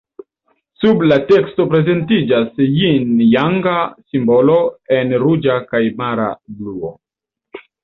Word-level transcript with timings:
Sub 0.83 1.03
la 1.09 1.17
teksto 1.31 1.65
prezentiĝas 1.73 2.63
jin-janga 2.79 3.75
simbolo 4.15 4.57
en 4.99 5.15
ruĝa 5.27 5.61
kaj 5.71 5.85
mara 6.03 6.29
bluo. 6.59 6.95